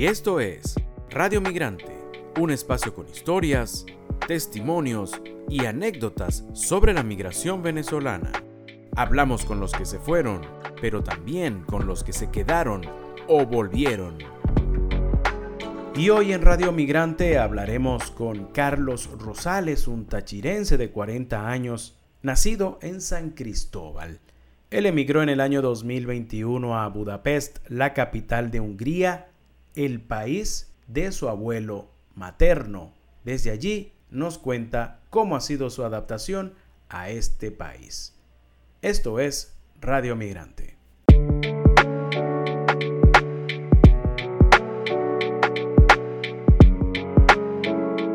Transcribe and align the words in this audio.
Y 0.00 0.06
esto 0.06 0.40
es 0.40 0.76
Radio 1.10 1.42
Migrante, 1.42 1.94
un 2.40 2.50
espacio 2.50 2.94
con 2.94 3.06
historias, 3.06 3.84
testimonios 4.26 5.20
y 5.46 5.66
anécdotas 5.66 6.42
sobre 6.54 6.94
la 6.94 7.02
migración 7.02 7.62
venezolana. 7.62 8.32
Hablamos 8.96 9.44
con 9.44 9.60
los 9.60 9.72
que 9.72 9.84
se 9.84 9.98
fueron, 9.98 10.40
pero 10.80 11.04
también 11.04 11.64
con 11.64 11.86
los 11.86 12.02
que 12.02 12.14
se 12.14 12.30
quedaron 12.30 12.80
o 13.28 13.44
volvieron. 13.44 14.16
Y 15.94 16.08
hoy 16.08 16.32
en 16.32 16.40
Radio 16.40 16.72
Migrante 16.72 17.36
hablaremos 17.36 18.10
con 18.10 18.46
Carlos 18.52 19.10
Rosales, 19.18 19.86
un 19.86 20.06
tachirense 20.06 20.78
de 20.78 20.90
40 20.90 21.46
años, 21.46 21.98
nacido 22.22 22.78
en 22.80 23.02
San 23.02 23.32
Cristóbal. 23.32 24.18
Él 24.70 24.86
emigró 24.86 25.22
en 25.22 25.28
el 25.28 25.42
año 25.42 25.60
2021 25.60 26.80
a 26.80 26.88
Budapest, 26.88 27.58
la 27.68 27.92
capital 27.92 28.50
de 28.50 28.60
Hungría, 28.60 29.29
el 29.74 30.00
país 30.00 30.72
de 30.86 31.12
su 31.12 31.28
abuelo 31.28 31.90
materno. 32.14 32.92
Desde 33.24 33.50
allí 33.50 33.92
nos 34.10 34.38
cuenta 34.38 35.00
cómo 35.10 35.36
ha 35.36 35.40
sido 35.40 35.70
su 35.70 35.84
adaptación 35.84 36.54
a 36.88 37.10
este 37.10 37.50
país. 37.50 38.14
Esto 38.82 39.20
es 39.20 39.56
Radio 39.80 40.16
Migrante. 40.16 40.76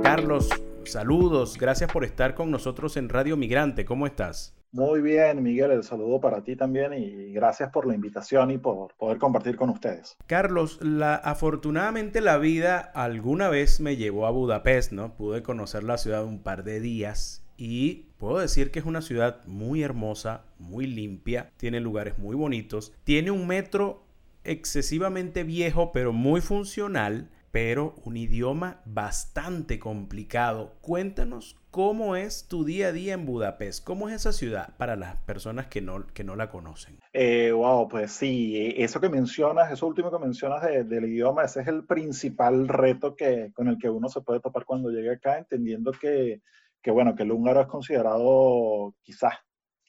Carlos, 0.04 0.50
saludos, 0.86 1.58
gracias 1.58 1.92
por 1.92 2.04
estar 2.04 2.36
con 2.36 2.52
nosotros 2.52 2.98
en 2.98 3.10
Radio 3.10 3.38
Migrante. 3.38 3.86
¿Cómo 3.86 4.06
estás? 4.08 4.56
Muy 4.72 5.02
bien, 5.02 5.42
Miguel, 5.42 5.72
el 5.72 5.84
saludo 5.84 6.20
para 6.20 6.44
ti 6.44 6.58
también 6.58 6.94
y 6.94 7.32
gracias 7.32 7.72
por 7.72 7.88
la 7.88 7.96
invitación 7.96 8.52
y 8.52 8.58
por 8.58 8.94
poder 8.96 9.18
compartir 9.20 9.56
con 9.56 9.70
ustedes. 9.70 10.18
Carlos, 10.28 10.80
la, 10.82 11.16
afortunadamente 11.16 12.20
la 12.20 12.38
vida 12.38 12.80
alguna 12.80 13.48
vez 13.48 13.80
me 13.80 13.96
llevó 13.96 14.28
a 14.28 14.32
Budapest, 14.32 14.92
¿no? 14.92 15.16
Pude 15.16 15.44
conocer 15.44 15.84
la 15.84 15.98
ciudad 15.98 16.26
un 16.26 16.44
par 16.44 16.66
de 16.66 16.82
días 16.82 17.46
y 17.56 18.08
puedo 18.18 18.40
decir 18.40 18.70
que 18.70 18.80
es 18.80 18.86
una 18.86 19.02
ciudad 19.02 19.46
muy 19.46 19.82
hermosa, 19.82 20.44
muy 20.60 20.88
limpia, 20.88 21.52
tiene 21.56 21.80
lugares 21.80 22.20
muy 22.20 22.36
bonitos, 22.36 22.92
tiene 23.06 23.32
un 23.32 23.48
metro 23.48 24.04
excesivamente 24.44 25.44
viejo 25.44 25.92
pero 25.94 26.12
muy 26.12 26.42
funcional 26.42 27.30
pero 27.56 27.96
un 28.04 28.18
idioma 28.18 28.82
bastante 28.84 29.80
complicado. 29.80 30.74
Cuéntanos 30.82 31.56
cómo 31.72 32.18
es 32.18 32.50
tu 32.50 32.66
día 32.66 32.88
a 32.88 32.92
día 32.92 33.14
en 33.14 33.26
Budapest, 33.26 33.82
cómo 33.82 34.10
es 34.10 34.16
esa 34.16 34.34
ciudad 34.34 34.76
para 34.76 34.98
las 34.98 35.16
personas 35.22 35.68
que 35.68 35.80
no, 35.80 36.06
que 36.08 36.26
no 36.26 36.36
la 36.36 36.50
conocen. 36.50 37.00
Eh, 37.14 37.54
wow, 37.54 37.88
pues 37.88 38.12
sí, 38.12 38.74
eso 38.76 39.00
que 39.00 39.08
mencionas, 39.08 39.72
eso 39.72 39.88
último 39.88 40.12
que 40.12 40.20
mencionas 40.20 40.64
del 40.64 41.06
idioma, 41.06 41.46
ese 41.46 41.62
es 41.62 41.68
el 41.70 41.86
principal 41.86 42.68
reto 42.68 43.16
que, 43.16 43.54
con 43.54 43.70
el 43.70 43.78
que 43.78 43.90
uno 43.90 44.10
se 44.10 44.20
puede 44.20 44.42
topar 44.42 44.66
cuando 44.66 44.90
llega 44.90 45.14
acá, 45.14 45.38
entendiendo 45.38 45.94
que, 45.94 46.42
que 46.82 46.92
bueno, 46.92 47.16
que 47.16 47.24
el 47.24 47.32
húngaro 47.32 47.62
es 47.62 47.68
considerado 47.68 48.96
quizás 49.02 49.36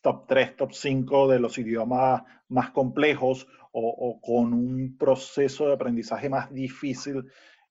top 0.02 0.28
3, 0.28 0.54
top 0.54 0.72
5 0.72 1.26
de 1.26 1.40
los 1.40 1.58
idiomas 1.58 2.22
más 2.46 2.70
complejos 2.70 3.48
o, 3.72 3.88
o, 3.88 4.20
con 4.20 4.54
un 4.54 4.96
proceso 4.96 5.66
de 5.66 5.74
aprendizaje 5.74 6.28
más 6.28 6.52
difícil 6.54 7.24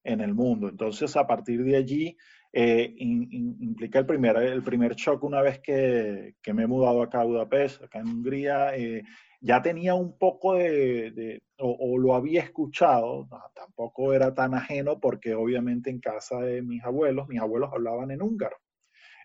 en 0.06 0.22
el 0.22 0.34
mundo. 0.34 0.70
Entonces, 0.70 1.18
a 1.18 1.28
partir 1.28 1.64
de 1.64 1.76
allí, 1.76 2.16
eh, 2.54 2.94
implica 2.98 4.00
el 4.00 4.06
primer, 4.06 4.38
el 4.38 4.64
primer 4.64 4.96
shock 4.96 5.24
una 5.24 5.42
vez 5.42 5.60
que, 5.60 6.36
me 6.54 6.64
he 6.64 6.68
mudado 6.68 7.02
acá 7.02 7.22
a 7.22 7.26
Budapest, 7.26 7.84
acá 7.84 8.00
en 8.00 8.08
Hungría. 8.08 8.76
Eh, 8.78 9.04
ya 9.42 9.62
tenía 9.62 9.94
un 9.96 10.18
poco 10.18 10.54
de, 10.56 11.42
o, 11.58 11.98
lo 11.98 12.16
había 12.16 12.42
escuchado, 12.42 13.28
tampoco 13.54 14.14
era 14.14 14.34
tan 14.34 14.54
ajeno 14.54 15.00
porque 15.00 15.36
obviamente 15.36 15.90
en 15.90 16.00
casa 16.00 16.40
de 16.40 16.62
mis 16.62 16.84
abuelos, 16.84 17.28
mis 17.28 17.42
abuelos 17.42 17.72
hablaban 17.74 18.12
en 18.12 18.22
húngaro. 18.22 18.58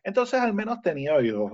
Entonces 0.03 0.41
al 0.41 0.55
menos 0.55 0.81
tenía 0.81 1.15
oídos. 1.15 1.53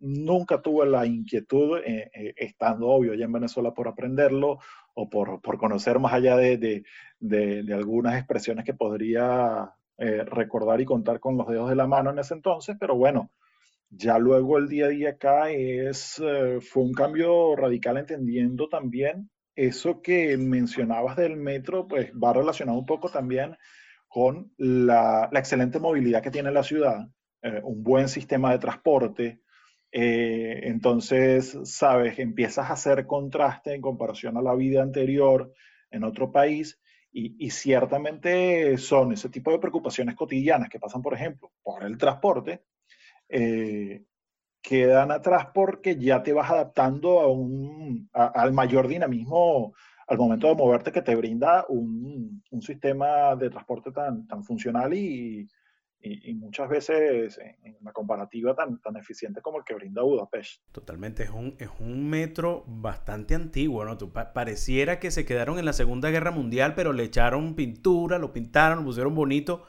Nunca 0.00 0.60
tuve 0.60 0.86
la 0.86 1.06
inquietud, 1.06 1.78
eh, 1.84 2.10
estando 2.36 2.88
obvio 2.88 3.14
ya 3.14 3.26
en 3.26 3.32
Venezuela 3.32 3.72
por 3.72 3.88
aprenderlo 3.88 4.58
o 4.94 5.08
por, 5.08 5.40
por 5.40 5.58
conocer 5.58 5.98
más 5.98 6.12
allá 6.12 6.36
de, 6.36 6.56
de, 6.56 6.84
de, 7.20 7.74
algunas 7.74 8.16
expresiones 8.16 8.64
que 8.64 8.74
podría 8.74 9.72
eh, 9.98 10.24
recordar 10.24 10.80
y 10.80 10.84
contar 10.84 11.20
con 11.20 11.36
los 11.36 11.48
dedos 11.48 11.68
de 11.68 11.76
la 11.76 11.86
mano 11.86 12.10
en 12.10 12.18
ese 12.18 12.34
entonces, 12.34 12.76
pero 12.78 12.96
bueno, 12.96 13.30
ya 13.90 14.18
luego 14.18 14.58
el 14.58 14.68
día 14.68 14.86
a 14.86 14.88
día 14.88 15.10
acá 15.10 15.50
es, 15.50 16.20
eh, 16.24 16.58
fue 16.60 16.82
un 16.82 16.92
cambio 16.92 17.54
radical 17.56 17.96
entendiendo 17.98 18.68
también 18.68 19.30
eso 19.56 20.02
que 20.02 20.36
mencionabas 20.36 21.16
del 21.16 21.36
metro, 21.36 21.86
pues 21.86 22.12
va 22.12 22.32
relacionado 22.32 22.78
un 22.78 22.86
poco 22.86 23.08
también 23.08 23.56
con 24.08 24.52
la, 24.56 25.28
la 25.30 25.38
excelente 25.38 25.78
movilidad 25.78 26.22
que 26.22 26.30
tiene 26.30 26.50
la 26.50 26.62
ciudad, 26.62 27.06
eh, 27.42 27.60
un 27.62 27.82
buen 27.82 28.08
sistema 28.08 28.52
de 28.52 28.58
transporte, 28.58 29.40
eh, 29.96 30.62
entonces, 30.64 31.56
sabes, 31.62 32.18
empiezas 32.18 32.68
a 32.68 32.72
hacer 32.72 33.06
contraste 33.06 33.74
en 33.74 33.80
comparación 33.80 34.36
a 34.36 34.42
la 34.42 34.52
vida 34.56 34.82
anterior 34.82 35.54
en 35.88 36.02
otro 36.02 36.32
país 36.32 36.80
y, 37.12 37.48
ciertamente 37.50 38.76
son 38.76 39.12
ese 39.12 39.28
tipo 39.28 39.52
de 39.52 39.60
preocupaciones 39.60 40.16
cotidianas 40.16 40.68
que 40.68 40.80
pasan, 40.80 41.00
por 41.00 41.14
ejemplo, 41.14 41.52
por 41.62 41.84
el 41.84 41.96
transporte, 41.96 42.64
eh, 43.28 44.02
quedan 44.60 45.12
atrás 45.12 45.46
porque 45.54 45.96
ya 45.96 46.24
te 46.24 46.32
vas 46.32 46.50
adaptando 46.50 47.20
a 47.20 47.28
un, 47.28 48.10
al 48.12 48.52
mayor 48.52 48.88
dinamismo 48.88 49.74
al 50.08 50.18
momento 50.18 50.48
de 50.48 50.56
moverte 50.56 50.90
que 50.90 51.02
te 51.02 51.14
brinda 51.14 51.66
un, 51.68 52.42
un 52.50 52.62
sistema 52.62 53.36
de 53.36 53.48
transporte 53.48 53.92
tan, 53.92 54.26
tan 54.26 54.42
funcional 54.42 54.92
y, 54.92 55.48
y, 56.04 56.34
muchas 56.34 56.68
veces 56.68 57.38
en, 57.38 57.76
una 57.80 57.92
comparativa 57.92 58.54
tan, 58.54 58.80
tan 58.80 58.96
eficiente 58.96 59.40
como 59.40 59.58
el 59.58 59.64
que 59.64 59.74
brinda 59.74 60.02
Budapest. 60.02 60.62
Totalmente, 60.72 61.22
es 61.22 61.30
un, 61.30 61.56
es 61.58 61.70
un 61.80 62.08
metro 62.08 62.64
bastante 62.66 63.34
antiguo, 63.34 63.84
¿no? 63.84 63.96
pareciera 64.32 65.00
que 65.00 65.10
se 65.10 65.24
quedaron 65.24 65.58
en 65.58 65.64
la 65.64 65.72
Segunda 65.72 66.10
Guerra 66.10 66.30
Mundial, 66.30 66.74
pero 66.74 66.92
le 66.92 67.04
echaron 67.04 67.54
pintura, 67.54 68.18
lo 68.18 68.32
pintaron, 68.32 68.80
lo 68.80 68.84
pusieron 68.84 69.14
bonito, 69.14 69.64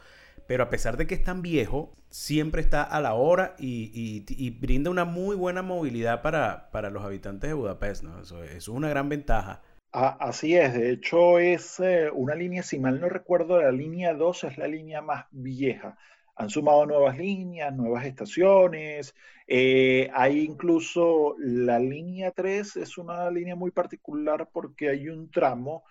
pero 0.47 0.63
a 0.63 0.69
pesar 0.69 0.97
de 0.97 1.07
que 1.07 1.15
es 1.15 1.23
tan 1.23 1.41
viejo, 1.41 1.93
siempre 2.09 2.61
está 2.61 2.83
a 2.83 2.99
la 2.99 3.13
hora 3.13 3.55
y, 3.57 4.49
brinda 4.59 4.89
una 4.89 5.05
muy 5.05 5.35
buena 5.35 5.61
movilidad 5.61 6.21
para, 6.21 6.69
para 6.71 6.89
los 6.89 7.03
habitantes 7.03 7.49
de 7.49 7.53
Budapest, 7.53 8.03
¿no? 8.03 8.21
Eso, 8.21 8.43
es 8.43 8.67
una 8.67 8.89
gran 8.89 9.07
ventaja. 9.07 9.61
así 9.91 10.55
es, 10.55 10.73
de 10.73 10.91
hecho 10.91 11.39
es 11.39 11.79
eh, 11.79 12.09
una 12.13 12.35
línea, 12.35 12.61
si 12.61 12.77
mal 12.77 12.99
no 12.99 13.07
recuerdo, 13.07 13.61
la 13.61 13.71
línea 13.71 14.13
2 14.13 14.43
es 14.43 14.57
la 14.57 14.67
línea 14.67 15.01
más 15.01 15.25
vieja 15.31 15.97
han 16.35 16.49
sumado 16.49 16.85
nuevas 16.85 17.17
líneas, 17.17 17.73
nuevas 17.73 18.05
estaciones. 18.05 19.15
Eh, 19.47 20.09
hay 20.13 20.41
incluso 20.41 21.35
la 21.39 21.79
línea 21.79 22.31
3, 22.31 22.77
es 22.77 22.97
una 22.97 23.29
línea 23.31 23.55
muy 23.55 23.71
particular 23.71 24.49
porque 24.51 24.89
hay 24.89 25.09
un 25.09 25.29
tramo 25.31 25.83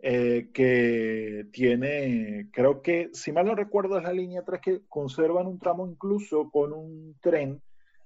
eh, 0.00 0.50
que 0.52 1.46
tiene, 1.52 2.48
creo 2.52 2.82
que, 2.82 3.10
si 3.12 3.32
mal 3.32 3.46
no 3.46 3.54
recuerdo, 3.54 3.98
es 3.98 4.04
la 4.04 4.12
línea 4.12 4.44
3 4.44 4.60
que 4.60 4.80
conservan 4.88 5.46
un 5.46 5.58
tramo 5.58 5.86
incluso 5.86 6.50
con 6.50 6.72
un 6.72 7.16
tren 7.20 7.60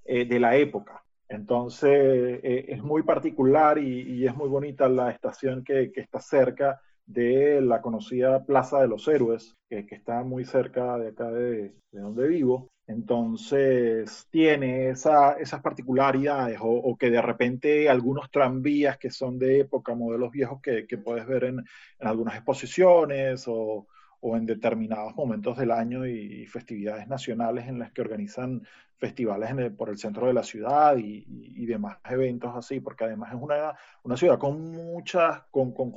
eh, 0.04 0.24
de 0.24 0.40
la 0.40 0.56
época. 0.56 1.04
Entonces, 1.28 2.40
es 2.42 2.82
muy 2.82 3.02
particular 3.04 3.78
y, 3.78 4.26
es 4.26 4.34
muy 4.34 4.48
bonita 4.50 4.86
la 4.88 5.10
estación 5.10 5.64
que, 5.64 5.90
que 5.90 6.02
está 6.02 6.20
cerca 6.20 6.78
de 7.12 7.60
la 7.60 7.80
conocida 7.80 8.44
Plaza 8.44 8.80
de 8.80 8.88
los 8.88 9.06
Héroes, 9.08 9.54
que, 9.68 9.86
está 9.90 10.22
muy 10.22 10.44
cerca 10.44 10.98
de 10.98 11.08
acá 11.08 11.30
de, 11.30 11.72
donde 11.92 12.28
vivo. 12.28 12.70
Entonces 12.86 14.26
tiene 14.30 14.90
esas 14.90 15.60
particularidades 15.62 16.58
o, 16.60 16.96
que 16.98 17.10
de 17.10 17.22
repente 17.22 17.88
algunos 17.88 18.30
tranvías 18.30 18.98
que 18.98 19.10
son 19.10 19.38
de 19.38 19.60
época, 19.60 19.94
modelos 19.94 20.32
viejos 20.32 20.60
que, 20.60 20.86
puedes 20.98 21.26
ver 21.26 21.44
en, 21.44 21.58
en 21.60 22.08
algunas 22.08 22.34
exposiciones 22.34 23.44
o, 23.46 23.86
o 24.24 24.36
en 24.36 24.46
determinados 24.46 25.16
momentos 25.16 25.58
del 25.58 25.72
año 25.72 26.06
y, 26.06 26.46
festividades 26.46 27.08
nacionales 27.08 27.66
en 27.66 27.78
las 27.78 27.92
que 27.92 28.02
organizan 28.02 28.62
festivales 28.96 29.72
por 29.72 29.88
el 29.90 29.98
centro 29.98 30.28
de 30.28 30.32
la 30.32 30.44
ciudad 30.44 30.96
y, 30.96 31.66
demás 31.66 31.98
eventos 32.08 32.54
así, 32.54 32.80
porque 32.80 33.04
además 33.04 33.32
es 33.32 33.40
una, 33.40 33.74
una 34.04 34.16
ciudad 34.16 34.38
con 34.38 34.60
mucha, 34.72 35.46
con, 35.50 35.72
con, 35.72 35.92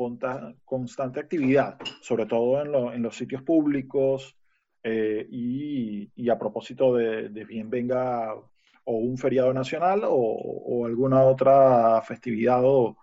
constante 0.64 1.20
actividad, 1.20 1.78
sobre 2.02 2.26
todo 2.26 2.62
en, 2.62 2.96
en 2.96 3.04
los 3.04 3.16
sitios 3.16 3.44
públicos 3.44 4.36
eh, 4.84 5.28
y, 5.30 6.30
a 6.30 6.38
propósito 6.38 6.96
de, 6.96 7.30
bien 7.46 7.70
venga 7.70 8.34
o 8.34 8.98
un 8.98 9.18
feriado 9.18 9.54
nacional 9.54 10.02
o, 10.04 10.16
o 10.16 10.86
alguna 10.86 11.24
otra 11.24 12.02
festividad 12.02 12.62
o, 12.64 12.98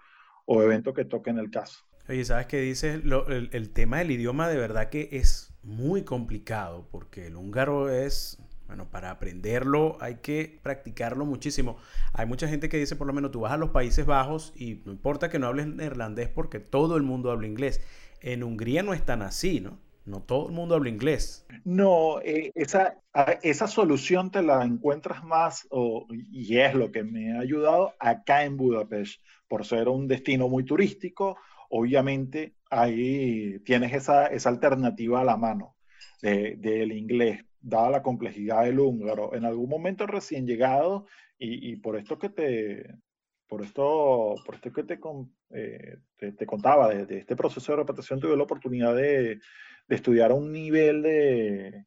o 0.46 0.62
evento 0.62 0.92
que 0.92 1.04
toque 1.04 1.30
en 1.30 1.38
el 1.38 1.50
caso. 1.50 1.84
Oye, 2.12 2.26
¿sabes 2.26 2.44
qué 2.44 2.60
dices? 2.60 3.00
el, 3.52 3.70
tema 3.70 3.96
del 3.96 4.10
idioma 4.10 4.46
de 4.46 4.58
verdad 4.58 4.90
que 4.90 5.08
es 5.12 5.54
muy 5.62 6.02
complicado 6.02 6.86
porque 6.90 7.28
el 7.28 7.36
húngaro 7.36 7.88
es, 7.88 8.36
Bueno, 8.66 8.90
para 8.90 9.10
aprenderlo 9.10 9.96
hay 9.98 10.16
que 10.16 10.60
practicarlo 10.62 11.24
muchísimo. 11.24 11.78
Hay 12.12 12.26
mucha 12.26 12.48
gente 12.48 12.68
que 12.68 12.76
dice, 12.76 12.96
por 12.96 13.06
lo 13.06 13.14
menos, 13.14 13.30
tú 13.30 13.40
vas 13.40 13.52
a 13.52 13.56
los 13.56 13.70
Países 13.70 14.04
Bajos 14.04 14.52
y 14.54 14.82
no 14.84 14.92
importa 14.92 15.30
que 15.30 15.38
no 15.38 15.46
hables 15.46 15.68
neerlandés 15.68 16.28
porque 16.28 16.60
todo 16.60 16.98
el 16.98 17.02
mundo 17.02 17.30
habla 17.30 17.46
inglés. 17.46 17.80
En 18.20 18.42
Hungría 18.42 18.82
no 18.82 18.92
es 18.92 19.02
tan 19.06 19.22
así, 19.22 19.60
¿no? 19.60 19.78
No 20.04 20.20
todo 20.20 20.48
el 20.48 20.52
mundo 20.52 20.74
habla 20.74 20.90
inglés. 20.90 21.46
No, 21.64 22.20
eh, 22.20 22.52
esa, 22.54 22.98
esa 23.40 23.68
solución 23.68 24.30
te 24.30 24.42
la 24.42 24.64
encuentras 24.64 25.24
más, 25.24 25.66
y 26.30 26.58
es 26.58 26.74
lo 26.74 26.90
que 26.90 27.04
me 27.04 27.32
ha 27.32 27.40
ayudado 27.40 27.94
acá 27.98 28.44
en 28.44 28.58
Budapest, 28.58 29.22
por 29.48 29.64
ser 29.64 29.88
un 29.88 30.08
destino 30.08 30.48
muy 30.48 30.64
turístico. 30.64 31.38
Obviamente 31.74 32.54
ahí 32.68 33.58
tienes 33.60 33.94
esa, 33.94 34.26
esa 34.26 34.50
alternativa 34.50 35.22
a 35.22 35.24
la 35.24 35.38
mano 35.38 35.76
del 36.20 36.92
inglés, 36.92 37.46
dada 37.60 37.88
la 37.88 38.02
complejidad 38.02 38.64
del 38.64 38.78
húngaro. 38.78 39.34
En 39.34 39.46
algún 39.46 39.70
momento 39.70 40.06
recién 40.06 40.46
llegado, 40.46 41.06
y, 41.38 41.74
por 41.76 41.96
esto 41.96 42.18
que 42.18 42.28
te, 42.28 42.94
por 43.48 43.62
esto, 43.62 44.34
por 44.44 44.54
esto 44.54 44.70
que 44.70 44.84
te, 44.84 45.00
eh, 45.50 45.96
te, 46.16 46.46
contaba 46.46 46.94
de, 46.94 47.18
este 47.18 47.36
proceso 47.36 47.72
de 47.72 47.78
repetición, 47.78 48.20
tuve 48.20 48.36
la 48.36 48.44
oportunidad 48.44 48.94
de, 48.94 49.40
de 49.88 49.96
estudiar 49.96 50.30
a 50.30 50.34
un 50.34 50.52
nivel 50.52 51.00
de, 51.02 51.86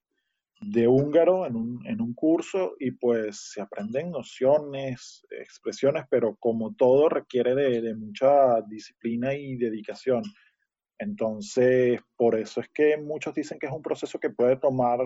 de 0.67 0.87
húngaro 0.87 1.45
en 1.45 1.55
un, 1.55 1.85
en 1.85 2.01
un, 2.01 2.15
curso 2.15 2.75
y 2.79 2.91
pues 2.91 3.51
se 3.51 3.61
aprenden 3.61 4.09
nociones, 4.09 5.23
expresiones, 5.29 6.05
pero 6.09 6.35
como 6.37 6.73
todo 6.73 7.07
requiere 7.07 7.53
de, 7.53 7.93
mucha 7.93 8.61
disciplina 8.61 9.35
y 9.35 9.57
dedicación. 9.57 10.23
Entonces, 10.97 11.99
por 12.15 12.35
eso 12.35 12.61
es 12.61 12.69
que 12.69 12.97
muchos 12.97 13.35
dicen 13.35 13.59
que 13.59 13.67
es 13.67 13.71
un 13.71 13.83
proceso 13.83 14.19
que 14.19 14.31
puede 14.31 14.55
tomar 14.57 14.99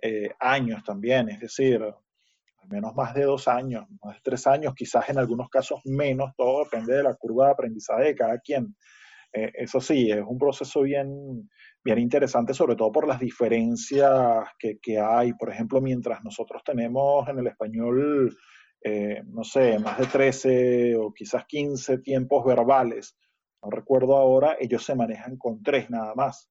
eh, 0.00 0.30
años 0.40 0.82
también, 0.84 1.28
es 1.28 1.40
decir, 1.40 1.82
al 1.82 2.68
menos 2.68 2.94
más 2.94 3.12
de 3.12 3.24
dos 3.24 3.48
años, 3.48 3.84
más 4.02 4.14
de 4.14 4.20
tres 4.22 4.46
años, 4.46 4.74
quizás 4.74 5.06
en 5.10 5.18
algunos 5.18 5.50
casos 5.50 5.80
menos, 5.84 6.32
todo 6.34 6.64
depende 6.64 6.94
de 6.94 7.02
la 7.02 7.14
curva 7.14 7.46
de 7.46 7.52
aprendizaje 7.52 8.04
de 8.04 8.14
cada 8.14 8.38
quien. 8.38 8.74
Eh, 9.32 9.50
eso 9.54 9.80
sí, 9.80 10.10
es 10.10 10.22
un 10.26 10.38
proceso 10.38 10.82
bien, 10.82 11.48
bien 11.82 11.98
interesante, 11.98 12.54
sobre 12.54 12.76
todo 12.76 12.92
por 12.92 13.06
las 13.06 13.20
diferencias 13.20 14.46
que, 14.58 14.78
que 14.78 14.98
hay. 14.98 15.32
Por 15.34 15.50
ejemplo, 15.50 15.80
mientras 15.80 16.22
nosotros 16.22 16.62
tenemos 16.64 17.28
en 17.28 17.38
el 17.38 17.46
español, 17.46 18.36
eh, 18.82 19.22
no 19.26 19.44
sé, 19.44 19.78
más 19.78 19.98
de 19.98 20.06
13 20.06 20.96
o 20.96 21.12
quizás 21.12 21.44
15 21.46 21.98
tiempos 21.98 22.44
verbales, 22.44 23.16
no 23.62 23.70
recuerdo 23.70 24.16
ahora, 24.16 24.56
ellos 24.58 24.84
se 24.84 24.94
manejan 24.94 25.36
con 25.36 25.62
tres 25.62 25.88
nada 25.88 26.14
más. 26.14 26.50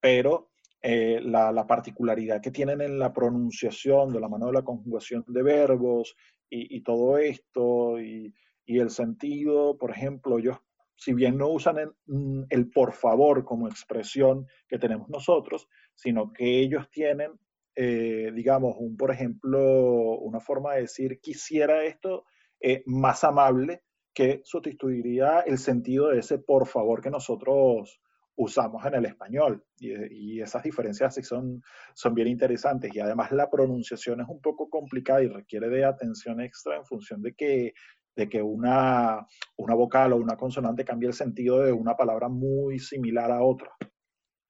Pero 0.00 0.50
eh, 0.80 1.20
la, 1.22 1.52
la, 1.52 1.66
particularidad 1.66 2.40
que 2.40 2.50
tienen 2.50 2.80
en 2.80 2.98
la 2.98 3.12
pronunciación 3.12 4.12
de 4.12 4.20
la 4.20 4.28
mano 4.28 4.46
de 4.46 4.52
la 4.52 4.62
conjugación 4.62 5.24
de 5.26 5.42
verbos 5.42 6.14
y, 6.48 6.76
y 6.76 6.82
todo 6.82 7.18
esto 7.18 8.00
y, 8.00 8.32
y, 8.64 8.78
el 8.78 8.90
sentido, 8.90 9.76
por 9.76 9.90
ejemplo, 9.90 10.38
ellos, 10.38 10.58
si 10.98 11.14
bien 11.14 11.38
no 11.38 11.48
usan 11.48 11.78
el, 11.78 11.90
mm, 12.06 12.44
el, 12.50 12.70
por 12.70 12.92
favor 12.92 13.44
como 13.44 13.68
expresión 13.68 14.46
que 14.68 14.78
tenemos 14.78 15.08
nosotros, 15.08 15.68
sino 15.94 16.32
que 16.32 16.60
ellos 16.60 16.90
tienen, 16.90 17.32
eh, 17.76 18.32
digamos, 18.34 18.74
un, 18.78 18.96
por 18.96 19.12
ejemplo, 19.12 20.18
una 20.18 20.40
forma 20.40 20.74
de 20.74 20.82
decir 20.82 21.20
quisiera 21.20 21.84
esto 21.84 22.24
eh, 22.60 22.82
más 22.86 23.22
amable 23.22 23.82
que 24.12 24.40
sustituiría 24.44 25.40
el 25.40 25.58
sentido 25.58 26.08
de 26.08 26.18
ese 26.18 26.38
por 26.38 26.66
favor 26.66 27.00
que 27.00 27.10
nosotros 27.10 28.00
usamos 28.34 28.84
en 28.86 28.94
el 28.94 29.04
español. 29.06 29.64
Y, 29.78 30.40
esas 30.40 30.62
diferencias 30.62 31.14
sí 31.14 31.22
son, 31.22 31.62
son 31.94 32.14
bien 32.14 32.28
interesantes. 32.28 32.94
Y 32.94 33.00
además 33.00 33.30
la 33.32 33.50
pronunciación 33.50 34.20
es 34.20 34.28
un 34.28 34.40
poco 34.40 34.68
complicada 34.68 35.22
y 35.22 35.28
requiere 35.28 35.68
de 35.68 35.84
atención 35.84 36.40
extra 36.40 36.76
en 36.76 36.84
función 36.84 37.22
de 37.22 37.34
que, 37.34 37.74
de 38.18 38.28
que 38.28 38.42
una, 38.42 39.24
una 39.56 39.74
vocal 39.74 40.12
o 40.12 40.16
una 40.16 40.36
consonante 40.36 40.84
cambie 40.84 41.06
el 41.06 41.14
sentido 41.14 41.60
de 41.62 41.70
una 41.70 41.96
palabra 41.96 42.28
muy 42.28 42.80
similar 42.80 43.30
a 43.30 43.44
otra. 43.44 43.70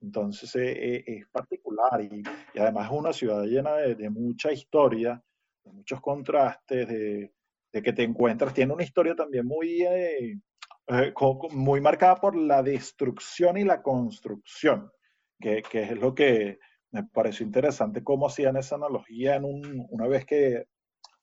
Entonces 0.01 0.57
eh, 0.57 0.73
eh, 0.73 1.05
es 1.07 1.29
particular 1.29 2.01
y, 2.01 2.23
además 2.59 2.87
es 2.87 2.99
una 2.99 3.13
ciudad 3.13 3.45
llena 3.45 3.75
de, 3.75 4.09
mucha 4.09 4.51
historia, 4.51 5.23
de 5.65 5.73
muchos 5.73 6.01
contrastes, 6.01 6.89
de, 6.89 7.35
de 7.71 7.83
que 7.83 7.93
te 7.93 8.05
encuentras, 8.05 8.55
tiene 8.55 8.73
una 8.73 8.85
historia 8.85 9.15
también 9.15 9.45
muy, 9.47 9.83
eh, 9.83 10.41
eh, 10.87 11.13
muy 11.51 11.83
marcada 11.83 12.17
por 12.17 12.37
la 12.37 12.63
destrucción 12.63 13.59
y 13.59 13.65
la 13.65 13.83
construcción, 13.83 14.91
que, 15.39 15.61
que, 15.61 15.83
es 15.83 15.99
lo 15.99 16.15
que 16.15 16.59
me 16.91 17.05
pareció 17.05 17.45
interesante 17.45 18.03
cómo 18.03 18.29
hacían 18.29 18.57
esa 18.57 18.77
analogía 18.77 19.37
en 19.37 19.45
un, 19.45 19.87
una 19.91 20.07
vez 20.07 20.25
que 20.25 20.65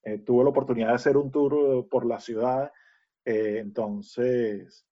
eh, 0.05 0.19
tuve 0.19 0.45
la 0.45 0.51
oportunidad 0.51 0.87
de 0.89 0.95
hacer 0.95 1.17
un 1.17 1.31
tour 1.31 1.89
por 1.89 2.05
la 2.05 2.19
ciudad, 2.21 2.71
entonces 3.25 4.87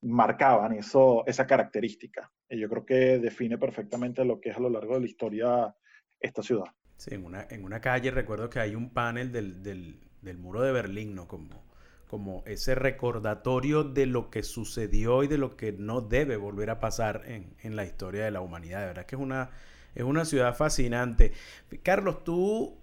marcaban 0.00 0.72
eso, 0.72 1.24
esa 1.26 1.46
característica. 1.46 2.32
Y 2.48 2.58
yo 2.58 2.68
creo 2.68 2.84
que 2.84 3.18
define 3.18 3.58
perfectamente 3.58 4.24
lo 4.24 4.40
que 4.40 4.50
es 4.50 4.56
a 4.56 4.60
lo 4.60 4.70
largo 4.70 4.94
de 4.94 5.00
la 5.00 5.06
historia 5.06 5.76
esta 6.18 6.42
ciudad. 6.42 6.66
Sí, 6.96 7.14
en 7.14 7.24
una, 7.24 7.46
en 7.50 7.64
una 7.64 7.80
calle 7.80 8.10
recuerdo 8.10 8.48
que 8.48 8.60
hay 8.60 8.74
un 8.74 8.90
panel 8.90 9.30
del, 9.30 9.62
del 9.62 10.00
del 10.24 10.38
muro 10.38 10.62
de 10.62 10.72
Berlín, 10.72 11.14
¿no? 11.14 11.28
Como, 11.28 11.62
como 12.08 12.42
ese 12.46 12.74
recordatorio 12.74 13.84
de 13.84 14.06
lo 14.06 14.30
que 14.30 14.42
sucedió 14.42 15.22
y 15.22 15.28
de 15.28 15.38
lo 15.38 15.56
que 15.56 15.72
no 15.72 16.00
debe 16.00 16.36
volver 16.36 16.70
a 16.70 16.80
pasar 16.80 17.22
en, 17.26 17.54
en 17.60 17.76
la 17.76 17.84
historia 17.84 18.24
de 18.24 18.30
la 18.30 18.40
humanidad. 18.40 18.80
De 18.80 18.86
verdad 18.86 19.06
que 19.06 19.16
es 19.16 19.22
una, 19.22 19.50
es 19.94 20.02
una 20.02 20.24
ciudad 20.24 20.56
fascinante. 20.56 21.32
Carlos, 21.82 22.24
tú 22.24 22.78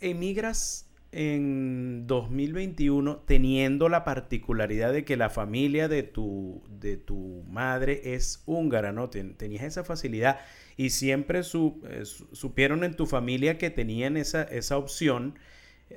emigras 0.00 0.90
en 1.10 2.06
2021 2.06 3.18
teniendo 3.20 3.88
la 3.88 4.04
particularidad 4.04 4.92
de 4.92 5.04
que 5.04 5.16
la 5.16 5.30
familia 5.30 5.88
de 5.88 6.02
tu, 6.02 6.62
de 6.68 6.96
tu 6.96 7.44
madre 7.48 8.14
es 8.14 8.42
húngara, 8.44 8.92
¿no? 8.92 9.08
tenías 9.08 9.62
esa 9.62 9.84
facilidad 9.84 10.40
y 10.76 10.90
siempre 10.90 11.40
eh, 11.40 12.04
supieron 12.04 12.84
en 12.84 12.94
tu 12.94 13.06
familia 13.06 13.56
que 13.56 13.70
tenían 13.70 14.16
esa, 14.16 14.42
esa 14.42 14.76
opción 14.76 15.34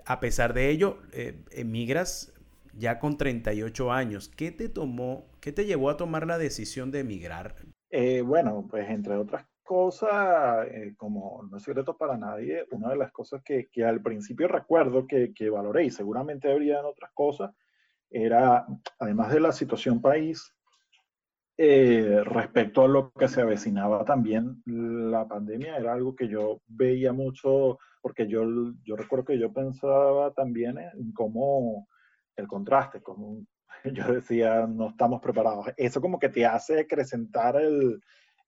a 0.06 0.20
pesar 0.20 0.54
de 0.54 0.70
ello, 0.70 1.00
eh, 1.12 1.36
emigras 1.52 2.34
ya 2.78 3.00
con 3.00 3.18
38 3.18 3.92
años. 3.92 4.30
¿Qué 4.30 4.52
te 4.52 4.70
tomó, 4.70 5.26
qué 5.40 5.52
te 5.52 5.66
llevó 5.66 5.90
a 5.90 5.98
tomar 5.98 6.26
la 6.26 6.38
decisión 6.38 6.92
de 6.92 7.00
emigrar? 7.00 7.56
Eh, 7.90 8.22
bueno, 8.22 8.66
pues 8.70 8.90
entre 8.90 9.16
otras 9.18 9.46
cosas, 9.62 10.68
eh, 10.68 10.94
como 10.98 11.44
no 11.50 11.58
es 11.58 11.64
secreto 11.64 11.98
para 11.98 12.18
nadie, 12.18 12.66
una 12.72 12.90
de 12.90 12.98
las 12.98 13.12
cosas 13.12 13.42
que, 13.44 13.68
que 13.72 13.84
al 13.84 14.02
principio 14.02 14.48
recuerdo 14.48 15.08
que, 15.08 15.34
que, 15.34 15.50
valoré 15.50 15.86
y 15.86 15.92
seguramente 15.92 16.52
habrían 16.52 16.86
otras 16.86 17.12
cosas, 17.14 17.52
era, 18.10 18.66
además 19.00 19.34
de 19.34 19.40
la 19.40 19.52
situación 19.52 20.02
país, 20.02 20.54
eh, 21.58 22.24
respecto 22.26 22.84
a 22.84 22.88
lo 22.88 23.12
que 23.12 23.28
se 23.28 23.42
avecinaba 23.42 24.04
también 24.04 24.62
la 24.66 25.28
pandemia, 25.28 25.78
era 25.78 25.94
algo 25.94 26.16
que 26.16 26.28
yo 26.28 26.62
veía 26.68 27.14
mucho, 27.14 27.78
porque 28.02 28.28
yo, 28.28 28.44
yo 28.84 28.96
recuerdo 28.96 29.26
que 29.26 29.40
yo 29.40 29.54
pensaba 29.54 30.34
también 30.34 30.78
en 30.80 31.12
cómo 31.14 31.88
el 32.36 32.48
contraste, 32.48 33.02
como 33.02 33.46
yo 33.94 34.14
decía, 34.14 34.66
no 34.68 34.90
estamos 34.90 35.22
preparados. 35.22 35.68
Eso 35.78 36.02
como 36.02 36.20
que 36.20 36.30
te 36.30 36.46
hace 36.46 36.80
acrecentar 36.80 37.56
el, 37.58 38.02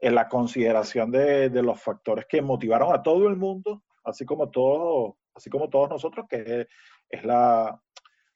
en 0.04 0.16
la 0.16 0.28
consideración 0.28 1.12
de, 1.12 1.50
de, 1.50 1.62
los 1.64 1.82
factores 1.82 2.26
que 2.28 2.42
motivaron 2.42 2.94
a 2.94 3.02
todo 3.02 3.28
el 3.28 3.38
mundo, 3.38 3.84
así 4.04 4.26
como, 4.26 4.50
todo, 4.50 5.18
así 5.34 5.50
como 5.50 5.70
todos 5.70 5.90
nosotros, 5.90 6.26
que 6.30 6.68
es 7.10 7.24
la, 7.24 7.80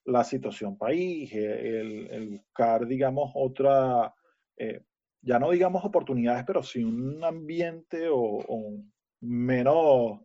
la 0.06 0.24
situación 0.24 0.78
país, 0.78 1.32
el, 1.34 2.08
el 2.10 2.30
buscar, 2.30 2.88
digamos, 2.88 3.32
otra 3.36 4.14
eh, 4.56 4.82
ya 5.22 5.40
no 5.40 5.52
digamos 5.52 5.84
oportunidades, 5.84 6.44
pero 6.46 6.64
sí 6.64 6.84
un 6.84 7.24
ambiente 7.24 8.08
o, 8.10 8.80
menos, 9.20 10.22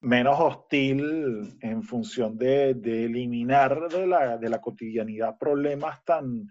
menos 0.00 0.40
hostil 0.40 1.58
en 1.60 1.82
función 1.82 2.38
de, 2.38 2.74
de 2.74 3.04
eliminar 3.04 3.88
de 3.88 4.06
la, 4.06 4.38
de 4.38 4.48
la, 4.48 4.60
cotidianidad 4.60 5.36
problemas 5.36 6.02
tan, 6.04 6.48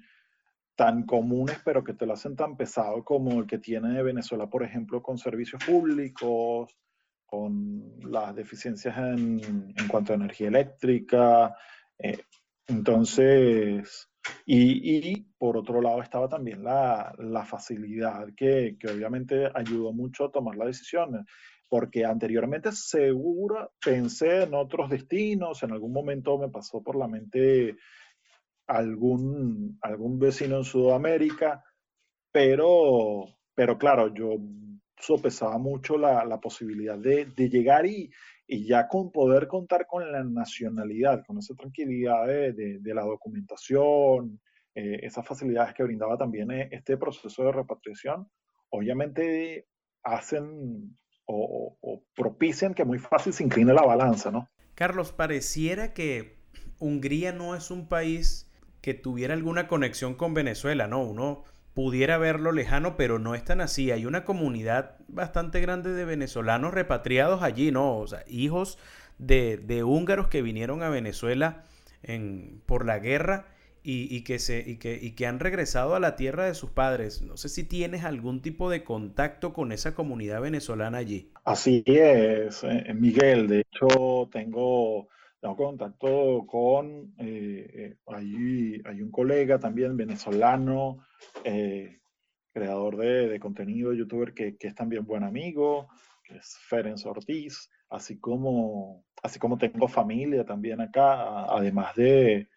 tan 0.75 1.03
comunes, 1.03 1.59
pero 1.63 1.83
que 1.83 1.93
te 1.93 2.05
lo 2.05 2.13
hacen 2.13 2.35
tan 2.35 2.57
pesado 2.57 3.03
como 3.03 3.39
el 3.39 3.47
que 3.47 3.59
tiene 3.59 4.03
Venezuela, 4.03 4.47
por 4.47 4.63
ejemplo, 4.63 5.01
con 5.01 5.17
servicios 5.17 5.63
públicos, 5.65 6.75
con 7.25 7.99
las 8.01 8.35
deficiencias 8.35 8.97
en, 8.97 9.73
en 9.75 9.87
cuanto 9.87 10.13
a 10.13 10.15
energía 10.15 10.47
eléctrica. 10.47 11.55
Eh, 11.97 12.19
entonces, 12.67 14.09
y, 14.45 15.21
por 15.37 15.57
otro 15.57 15.81
lado 15.81 16.01
estaba 16.01 16.27
también 16.27 16.63
la, 16.63 17.13
la 17.19 17.45
facilidad 17.45 18.27
que, 18.35 18.77
que, 18.79 18.87
obviamente 18.87 19.49
ayudó 19.53 19.93
mucho 19.93 20.25
a 20.25 20.31
tomar 20.31 20.55
la 20.55 20.65
decisión, 20.65 21.25
porque 21.69 22.05
anteriormente 22.05 22.71
seguro 22.71 23.73
pensé 23.83 24.43
en 24.43 24.53
otros 24.53 24.89
destinos, 24.89 25.61
en 25.63 25.71
algún 25.71 25.93
momento 25.93 26.37
me 26.37 26.49
pasó 26.49 26.81
por 26.81 26.95
la 26.95 27.07
mente 27.07 27.75
algún, 28.67 29.77
algún 29.81 30.19
vecino 30.19 30.57
en 30.57 30.63
Sudamérica, 30.63 31.63
pero, 32.31 33.25
pero 33.53 33.77
claro, 33.77 34.13
yo 34.13 34.37
sopesaba 34.97 35.57
mucho 35.57 35.97
la, 35.97 36.39
posibilidad 36.39 36.97
de, 36.97 37.25
llegar 37.49 37.85
y, 37.85 38.11
ya 38.47 38.87
con 38.87 39.11
poder 39.11 39.47
contar 39.47 39.85
con 39.87 40.11
la 40.11 40.23
nacionalidad, 40.23 41.23
con 41.25 41.37
esa 41.37 41.55
tranquilidad 41.55 42.27
de, 42.27 42.93
la 42.93 43.03
documentación, 43.03 44.39
eh, 44.73 44.99
esas 45.03 45.25
facilidades 45.25 45.73
que 45.73 45.83
brindaba 45.83 46.17
también 46.17 46.51
eh, 46.51 46.69
este 46.71 46.97
proceso 46.97 47.43
de 47.43 47.51
repatriación, 47.51 48.29
obviamente 48.69 49.67
hacen 50.03 50.95
o, 51.27 52.03
propician 52.15 52.73
que 52.73 52.85
muy 52.85 52.99
fácil 52.99 53.33
se 53.33 53.43
incline 53.43 53.73
la 53.73 53.81
balanza, 53.81 54.31
¿no? 54.31 54.49
Carlos, 54.75 55.11
pareciera 55.11 55.93
que 55.93 56.37
Hungría 56.79 57.31
no 57.31 57.55
es 57.55 57.71
un 57.71 57.87
país 57.87 58.44
que 58.85 58.93
tuviera 58.93 59.33
alguna 59.33 59.67
conexión 59.67 60.13
con 60.13 60.35
Venezuela, 60.35 60.85
¿no? 60.87 61.01
Uno 61.01 61.43
pudiera 61.73 62.19
verlo 62.19 62.51
lejano, 62.51 62.97
pero 62.97 63.17
no 63.17 63.33
es 63.33 63.43
tan 63.43 63.59
así. 63.59 63.89
Hay 63.89 64.05
una 64.05 64.25
comunidad 64.25 64.97
bastante 65.07 65.59
grande 65.59 65.91
de 65.91 66.05
venezolanos 66.05 66.71
repatriados 66.71 67.41
allí, 67.41 67.71
¿no? 67.71 67.97
O 67.97 68.05
sea, 68.05 68.23
hijos 68.27 68.77
de, 69.17 69.83
húngaros 69.83 70.27
que 70.27 70.43
vinieron 70.43 70.83
a 70.83 70.89
Venezuela 70.89 71.63
en, 72.03 72.61
por 72.67 72.85
la 72.85 72.99
guerra 72.99 73.47
y, 73.81 74.21
que 74.21 74.37
se, 74.37 74.59
y, 74.59 74.77
que, 74.77 74.99
y 75.01 75.13
que 75.13 75.25
han 75.25 75.39
regresado 75.39 75.95
a 75.95 75.99
la 75.99 76.15
tierra 76.15 76.45
de 76.45 76.53
sus 76.53 76.69
padres. 76.69 77.23
No 77.23 77.37
sé 77.37 77.49
si 77.49 77.63
tienes 77.63 78.03
algún 78.03 78.43
tipo 78.43 78.69
de 78.69 78.83
contacto 78.83 79.51
con 79.51 79.71
esa 79.71 79.95
comunidad 79.95 80.41
venezolana 80.41 80.99
allí. 80.99 81.31
Así 81.43 81.81
es, 81.87 82.63
eh, 82.63 82.93
Miguel. 82.93 83.47
De 83.47 83.61
hecho, 83.61 84.29
tengo, 84.31 85.07
tengo 85.39 85.55
contacto 85.55 86.45
con, 86.47 87.13
eh, 87.19 87.71
eh 87.73 87.97
hay, 88.07 89.01
un 89.01 89.11
colega 89.11 89.59
también 89.59 89.95
venezolano, 89.95 91.05
eh, 91.43 91.99
creador 92.53 92.97
de, 92.97 93.39
contenido, 93.39 93.93
youtuber, 93.93 94.33
que, 94.33 94.57
que, 94.57 94.67
es 94.67 94.75
también 94.75 95.05
buen 95.05 95.23
amigo, 95.23 95.87
que 96.23 96.37
es 96.37 96.57
Ferenc 96.67 97.05
Ortiz, 97.05 97.69
así 97.89 98.19
como, 98.19 99.03
así 99.21 99.39
como 99.39 99.57
tengo 99.57 99.87
familia 99.87 100.45
también 100.45 100.81
acá, 100.81 101.45
además 101.45 101.95
de 101.95 102.47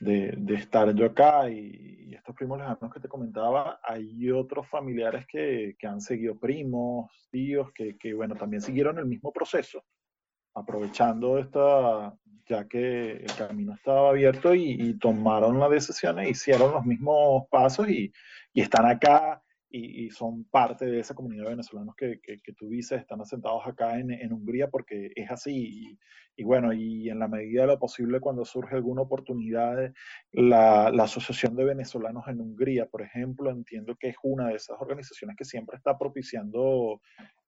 de, 0.00 0.54
estar 0.54 0.94
yo 0.94 1.06
acá 1.06 1.50
y, 1.50 2.14
estos 2.14 2.34
primos 2.34 2.58
lejanos 2.58 2.92
que 2.92 3.00
te 3.00 3.08
comentaba, 3.08 3.80
hay 3.82 4.30
otros 4.30 4.66
familiares 4.68 5.26
que, 5.26 5.76
que 5.78 5.86
han 5.86 6.00
seguido 6.00 6.38
primos, 6.38 7.10
tíos, 7.30 7.70
que, 7.72 7.96
que, 7.96 8.12
bueno, 8.12 8.34
también 8.34 8.60
siguieron 8.60 8.98
el 8.98 9.06
mismo 9.06 9.32
proceso, 9.32 9.84
aprovechando 10.58 11.38
esta, 11.38 12.14
ya 12.48 12.66
que 12.66 13.12
el 13.12 13.34
camino 13.36 13.74
estaba 13.74 14.10
abierto 14.10 14.54
y, 14.54 14.98
tomaron 14.98 15.58
la 15.58 15.68
decisión 15.68 16.18
e 16.18 16.30
hicieron 16.30 16.72
los 16.72 16.84
mismos 16.84 17.44
pasos 17.50 17.88
y 17.88 18.12
están 18.54 18.86
acá 18.86 19.42
y, 19.70 20.10
son 20.10 20.44
parte 20.44 20.86
de 20.86 21.00
esa 21.00 21.14
comunidad 21.14 21.44
de 21.44 21.50
venezolanos 21.50 21.94
que, 21.94 22.20
que, 22.20 22.52
tú 22.54 22.68
dices, 22.68 23.00
están 23.00 23.20
asentados 23.20 23.66
acá 23.66 23.98
en, 23.98 24.10
en 24.10 24.32
Hungría 24.32 24.68
porque 24.68 25.10
es 25.14 25.30
así. 25.30 25.98
Y, 26.36 26.44
bueno, 26.44 26.72
y 26.72 27.10
en 27.10 27.18
la 27.18 27.28
medida 27.28 27.62
de 27.62 27.68
lo 27.68 27.78
posible, 27.78 28.20
cuando 28.20 28.44
surge 28.44 28.76
alguna 28.76 29.02
oportunidad, 29.02 29.92
la, 30.32 30.90
la, 30.90 31.02
Asociación 31.02 31.56
de 31.56 31.64
Venezolanos 31.64 32.28
en 32.28 32.40
Hungría, 32.40 32.86
por 32.86 33.02
ejemplo, 33.02 33.50
entiendo 33.50 33.96
que 33.96 34.08
es 34.08 34.16
una 34.22 34.48
de 34.48 34.54
esas 34.54 34.80
organizaciones 34.80 35.36
que 35.36 35.44
siempre 35.44 35.76
está 35.76 35.98
propiciando 35.98 37.00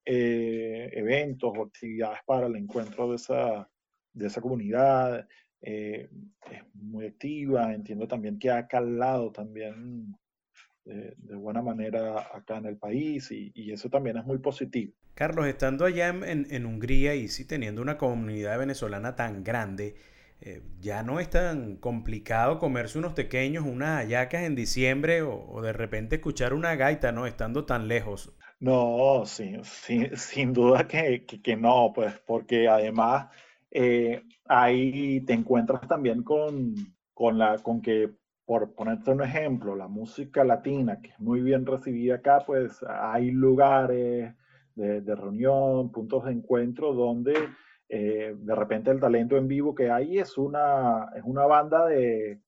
eh, 0.05 0.89
eventos 0.93 1.53
o 1.55 1.63
actividades 1.63 2.19
para 2.25 2.47
el 2.47 2.55
encuentro 2.55 3.09
de 3.09 3.15
esa, 3.15 3.69
de 4.13 4.27
esa 4.27 4.41
comunidad. 4.41 5.27
Eh, 5.61 6.09
es 6.51 6.63
muy 6.73 7.05
activa, 7.05 7.73
entiendo 7.73 8.07
también 8.07 8.39
que 8.39 8.49
ha 8.49 8.67
calado 8.67 9.31
también 9.31 10.15
de, 10.85 11.35
buena 11.35 11.61
manera 11.61 12.19
acá 12.33 12.57
en 12.57 12.65
el 12.65 12.77
país 12.77 13.31
y, 13.31 13.71
eso 13.71 13.89
también 13.89 14.17
es 14.17 14.25
muy 14.25 14.39
positivo. 14.39 14.93
Carlos, 15.13 15.47
estando 15.47 15.85
allá 15.85 16.09
en, 16.09 16.65
Hungría 16.65 17.15
y 17.15 17.27
sí 17.27 17.45
teniendo 17.45 17.81
una 17.81 17.97
comunidad 17.97 18.57
venezolana 18.57 19.15
tan 19.15 19.43
grande, 19.43 19.95
eh, 20.41 20.61
ya 20.79 21.03
no 21.03 21.19
es 21.19 21.29
tan 21.29 21.77
complicado 21.77 22.57
comerse 22.57 22.97
unos 22.97 23.13
pequeños, 23.13 23.65
unas 23.65 24.03
hallacas 24.03 24.43
en 24.43 24.55
diciembre 24.55 25.21
o, 25.21 25.61
de 25.61 25.73
repente 25.73 26.15
escuchar 26.15 26.53
una 26.53 26.75
gaita, 26.75 27.11
¿no? 27.11 27.27
Estando 27.27 27.65
tan 27.65 27.87
lejos. 27.87 28.35
No, 28.59 29.23
sí, 29.25 29.57
sin 30.15 30.53
duda 30.53 30.87
que, 30.87 31.25
que, 31.25 31.55
no, 31.55 31.91
pues 31.93 32.13
porque 32.25 32.67
además 32.67 33.27
eh, 33.69 34.23
ahí 34.45 35.21
te 35.21 35.33
encuentras 35.33 35.87
también 35.87 36.23
con, 36.23 36.75
con, 37.13 37.37
la, 37.37 37.57
con 37.59 37.81
que 37.81 38.09
por 38.45 38.73
ponerte 38.73 39.11
un 39.11 39.23
ejemplo, 39.23 39.75
la 39.75 39.87
música 39.87 40.43
latina, 40.43 40.99
que 41.01 41.09
es 41.09 41.19
muy 41.19 41.41
bien 41.41 41.65
recibida 41.65 42.15
acá, 42.15 42.43
pues 42.45 42.83
hay 42.87 43.31
lugares 43.31 44.33
de, 44.75 45.15
reunión, 45.15 45.91
puntos 45.91 46.25
de 46.25 46.31
encuentro 46.31 46.93
donde 46.93 47.33
eh, 47.87 48.35
de 48.35 48.55
repente 48.55 48.89
el 48.91 48.99
talento 48.99 49.37
en 49.37 49.47
vivo 49.47 49.75
que 49.75 49.89
hay 49.89 50.17
es 50.17 50.37
una, 50.37 51.09
es 51.15 51.23
una 51.23 51.45
banda 51.45 51.85
de, 51.85 52.41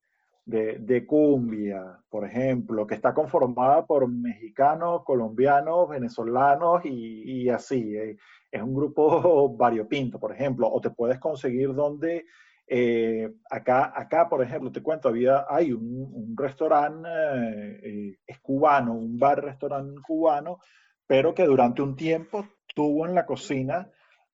de, 0.45 1.05
cumbia, 1.05 1.99
por 2.09 2.25
ejemplo, 2.25 2.85
que 2.85 2.95
está 2.95 3.13
conformada 3.13 3.85
por 3.85 4.07
mexicanos, 4.07 5.03
colombianos, 5.03 5.89
venezolanos 5.89 6.81
y, 6.85 7.49
así. 7.49 7.95
Eh, 7.95 8.17
es 8.51 8.61
un 8.61 8.73
grupo 8.73 9.49
variopinto, 9.57 10.19
por 10.19 10.33
ejemplo, 10.33 10.69
o 10.71 10.81
te 10.81 10.89
puedes 10.89 11.19
conseguir 11.19 11.73
donde 11.73 12.25
eh, 12.67 13.29
acá, 13.49 13.91
acá, 13.95 14.29
por 14.29 14.41
ejemplo, 14.41 14.71
te 14.71 14.81
cuento, 14.81 15.09
había, 15.09 15.45
hay 15.49 15.73
un, 15.73 16.33
restaurante, 16.35 17.09
eh, 17.09 18.19
es 18.25 18.39
cubano, 18.39 18.93
un 18.93 19.17
bar-restaurante 19.17 20.01
cubano, 20.01 20.59
pero 21.05 21.33
que 21.33 21.45
durante 21.45 21.81
un 21.81 21.95
tiempo 21.95 22.47
tuvo 22.73 23.05
en 23.05 23.15
la 23.15 23.25
cocina 23.25 23.89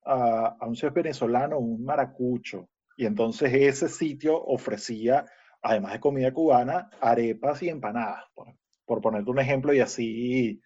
a, 0.05 0.57
un 0.65 0.75
chef 0.75 0.93
venezolano, 0.93 1.59
un 1.59 1.83
maracucho. 1.83 2.69
Y 2.95 3.05
entonces 3.05 3.53
ese 3.53 3.89
sitio 3.89 4.41
ofrecía, 4.41 5.25
además 5.61 5.93
de 5.93 5.99
comida 5.99 6.33
cubana, 6.33 6.89
arepas 7.01 7.63
y 7.63 7.69
empanadas, 7.69 8.25
por, 8.33 8.47
por 8.85 9.01
ponerte 9.01 9.31
un 9.31 9.39
ejemplo, 9.39 9.73
y 9.73 9.79
así 9.79 10.61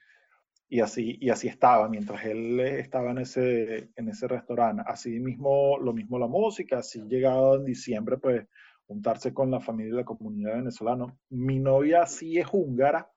y 0.73 0.79
así, 0.79 1.19
y 1.21 1.29
así 1.29 1.47
estaba, 1.47 1.87
mientras 1.87 2.25
él 2.25 2.59
estaba 2.59 3.11
en 3.11 3.19
ese, 3.19 3.91
en 3.95 4.09
ese 4.09 4.27
restaurante. 4.27 4.81
Así 4.87 5.19
mismo, 5.19 5.77
lo 5.77 5.93
mismo 5.93 6.17
la 6.17 6.25
música, 6.25 6.79
así 6.79 6.99
llegado 7.07 7.57
en 7.57 7.65
diciembre, 7.65 8.17
pues 8.17 8.47
juntarse 8.87 9.35
con 9.35 9.51
la 9.51 9.59
familia 9.59 9.93
y 9.93 9.97
la 9.97 10.03
comunidad 10.03 10.55
venezolana. 10.55 11.15
Mi 11.29 11.59
novia 11.59 12.07
sí 12.07 12.39
es 12.39 12.47
húngara 12.51 13.07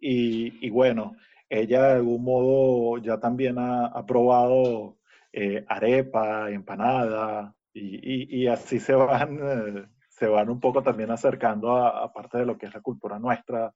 y, 0.00 0.66
y 0.66 0.70
bueno, 0.70 1.14
ella 1.48 1.82
de 1.84 1.92
algún 1.92 2.24
modo 2.24 2.98
ya 2.98 3.20
también 3.20 3.58
ha, 3.60 4.04
probado 4.04 4.98
eh, 5.32 5.64
arepa, 5.68 6.50
empanada 6.50 7.54
y, 7.72 8.42
y, 8.42 8.48
así 8.48 8.80
se 8.80 8.94
van, 8.94 9.38
eh, 9.40 9.86
se 10.08 10.26
van 10.26 10.50
un 10.50 10.58
poco 10.58 10.82
también 10.82 11.12
acercando 11.12 11.76
a, 11.76 12.12
parte 12.12 12.38
de 12.38 12.46
lo 12.46 12.58
que 12.58 12.66
es 12.66 12.74
la 12.74 12.80
cultura 12.80 13.20
nuestra 13.20 13.72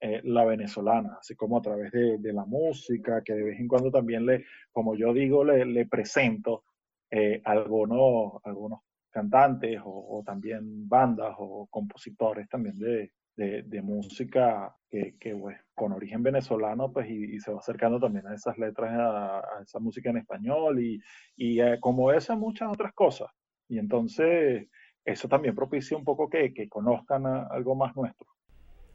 eh, 0.00 0.20
la 0.24 0.44
venezolana, 0.44 1.16
así 1.20 1.34
como 1.34 1.58
a 1.58 1.62
través 1.62 1.90
de, 1.90 2.32
la 2.32 2.44
música, 2.44 3.22
que 3.24 3.32
de 3.32 3.42
vez 3.44 3.60
en 3.60 3.66
cuando 3.66 3.90
también 3.90 4.26
le, 4.26 4.44
como 4.70 4.94
yo 4.94 5.14
digo, 5.14 5.42
le, 5.42 5.86
presento 5.86 6.64
eh, 7.10 7.40
algunos, 7.44 8.34
algunos 8.44 8.80
cantantes 9.10 9.80
o, 9.82 10.22
también 10.24 10.86
bandas 10.86 11.34
o 11.38 11.66
compositores 11.70 12.46
también 12.48 12.78
de, 12.78 13.10
de, 13.36 13.82
música 13.82 14.74
que, 14.90 15.36
pues, 15.40 15.58
con 15.74 15.92
origen 15.92 16.22
venezolano, 16.22 16.92
pues, 16.92 17.08
y, 17.08 17.40
se 17.40 17.52
va 17.52 17.58
acercando 17.58 17.98
también 17.98 18.26
a 18.26 18.34
esas 18.34 18.58
letras, 18.58 18.92
a, 18.92 19.62
esa 19.62 19.78
música 19.78 20.10
en 20.10 20.18
español 20.18 20.78
y, 20.78 21.00
y 21.36 21.60
eh, 21.60 21.78
como 21.80 22.10
muchas 22.36 22.68
otras 22.70 22.92
cosas. 22.92 23.30
Y 23.68 23.78
entonces, 23.78 24.68
eso 25.04 25.28
también 25.28 25.54
propicia 25.54 25.96
un 25.96 26.04
poco 26.04 26.28
que, 26.28 26.52
que 26.52 26.68
conozcan 26.68 27.24
algo 27.26 27.74
más 27.74 27.96
nuestro. 27.96 28.35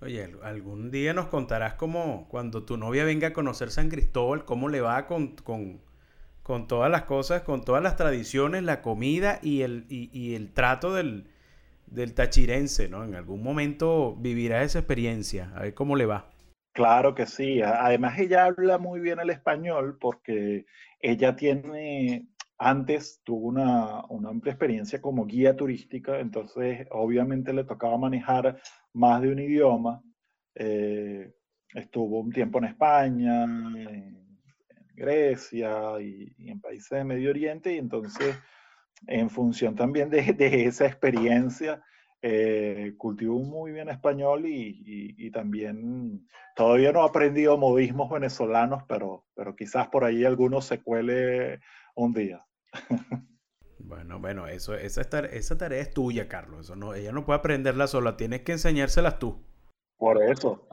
Oye, 0.02 0.28
algún 0.42 0.90
día 0.90 1.14
nos 1.14 1.28
contarás 1.28 1.76
cómo 1.76 2.28
cuando 2.28 2.64
tu 2.64 2.76
novia 2.76 3.04
venga 3.04 3.28
a 3.28 3.34
conocer 3.34 3.70
San 3.70 3.90
Cristóbal, 3.90 4.46
cómo 4.46 4.68
le 4.68 4.82
va 4.82 5.06
con, 5.06 5.36
con, 5.36 5.80
con 6.42 6.68
todas 6.68 6.90
las 6.90 7.04
cosas, 7.04 7.44
con 7.44 7.64
todas 7.64 7.84
las 7.84 7.98
tradiciones, 7.98 8.64
la 8.64 8.82
comida 8.82 9.38
y 9.44 9.62
el, 9.62 9.86
y, 9.90 10.34
el 10.34 10.54
trato 10.54 10.96
del, 10.96 11.28
del 11.86 12.16
tachirense, 12.16 12.90
¿no? 12.90 13.04
En 13.04 13.14
algún 13.14 13.44
momento 13.44 14.16
vivirá 14.16 14.64
esa 14.64 14.80
experiencia, 14.80 15.52
a 15.56 15.62
ver 15.62 15.76
cómo 15.76 15.96
le 15.96 16.08
va. 16.08 16.32
Claro 16.74 17.14
que 17.14 17.28
sí. 17.28 17.62
Además, 17.62 18.18
ella 18.18 18.46
habla 18.46 18.80
muy 18.80 19.02
bien 19.02 19.20
el 19.20 19.30
español 19.30 20.00
porque 20.02 20.66
ella 21.00 21.36
tiene, 21.36 22.26
antes 22.64 23.22
tuvo 23.24 23.48
una, 23.48 24.06
una, 24.10 24.30
amplia 24.30 24.52
experiencia 24.52 25.02
como 25.02 25.26
guía 25.26 25.56
turística, 25.56 26.20
entonces 26.20 26.88
obviamente 26.92 27.54
le 27.54 27.64
tocaba 27.64 27.98
manejar 27.98 28.62
más 28.94 29.20
de 29.22 29.30
un 29.30 29.40
idioma. 29.40 30.04
Eh, 30.54 31.34
estuvo 31.74 32.20
un 32.20 32.32
tiempo 32.32 32.60
en 32.60 32.66
España, 32.66 33.44
en, 33.46 34.22
Grecia 34.94 36.00
y, 36.00 36.36
en 36.38 36.62
países 36.62 36.92
de 36.92 37.04
Medio 37.04 37.32
Oriente, 37.32 37.74
y 37.74 37.80
entonces, 37.80 38.38
en 39.08 39.32
función 39.32 39.76
también 39.76 40.12
de, 40.12 40.20
esa 40.68 40.86
experiencia, 40.86 41.82
eh, 42.22 42.94
cultivó 42.98 43.40
muy 43.40 43.72
bien 43.72 43.90
español 43.90 44.44
y, 44.46 45.32
también 45.32 46.28
todavía 46.56 46.92
no 46.92 47.02
ha 47.02 47.08
aprendido 47.08 47.58
modismos 47.58 48.12
venezolanos, 48.12 48.84
pero, 48.88 49.26
pero 49.34 49.56
quizás 49.56 49.88
por 49.88 50.04
ahí 50.04 50.26
alguno 50.26 50.62
se 50.62 50.84
cuele 50.84 51.60
un 51.96 52.14
día. 52.14 52.46
Bueno, 53.84 54.20
bueno, 54.20 54.48
eso, 54.48 54.74
esa, 54.76 55.02
esa 55.02 55.58
tarea 55.58 55.82
es 55.82 55.94
tuya, 55.94 56.30
Carlos. 56.30 56.62
Eso 56.62 56.78
no, 56.78 56.94
ella 56.94 57.12
no 57.12 57.26
puede 57.26 57.40
aprenderla 57.40 57.88
sola, 57.88 58.16
tienes 58.16 58.42
que 58.42 58.54
enseñárselas 58.54 59.20
tú. 59.20 59.44
Por 59.98 60.24
eso. 60.24 60.66